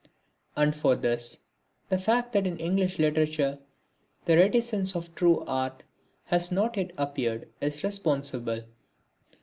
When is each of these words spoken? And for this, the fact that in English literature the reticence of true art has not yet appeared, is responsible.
And 0.55 0.75
for 0.75 0.95
this, 0.95 1.37
the 1.89 1.99
fact 1.99 2.33
that 2.33 2.47
in 2.47 2.57
English 2.57 2.97
literature 2.97 3.59
the 4.25 4.35
reticence 4.35 4.95
of 4.95 5.13
true 5.13 5.41
art 5.45 5.83
has 6.25 6.51
not 6.51 6.75
yet 6.75 6.89
appeared, 6.97 7.47
is 7.61 7.83
responsible. 7.83 8.63